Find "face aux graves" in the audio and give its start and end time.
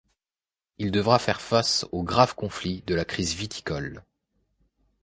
1.41-2.33